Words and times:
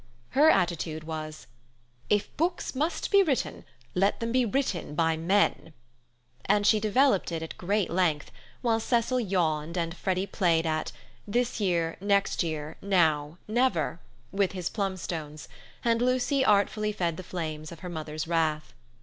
Her 0.29 0.49
attitude 0.49 1.03
was: 1.03 1.45
"If 2.09 2.35
books 2.35 2.73
must 2.73 3.11
be 3.11 3.21
written, 3.21 3.65
let 3.93 4.19
them 4.19 4.31
be 4.31 4.45
written 4.45 4.95
by 4.95 5.15
men"; 5.15 5.73
and 6.45 6.65
she 6.65 6.79
developed 6.79 7.31
it 7.31 7.43
at 7.43 7.55
great 7.55 7.91
length, 7.91 8.31
while 8.63 8.79
Cecil 8.79 9.19
yawned 9.19 9.77
and 9.77 9.95
Freddy 9.95 10.25
played 10.25 10.65
at 10.65 10.91
"This 11.27 11.59
year, 11.59 11.97
next 12.01 12.41
year, 12.41 12.77
now, 12.81 13.37
never," 13.47 13.99
with 14.31 14.53
his 14.53 14.69
plum 14.69 14.97
stones, 14.97 15.47
and 15.85 16.01
Lucy 16.01 16.43
artfully 16.43 16.91
fed 16.91 17.15
the 17.15 17.21
flames 17.23 17.71
of 17.71 17.81
her 17.81 17.89
mother's 17.89 18.27
wrath. 18.27 18.73